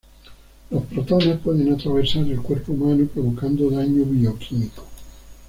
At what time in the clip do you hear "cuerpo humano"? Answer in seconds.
2.41-3.07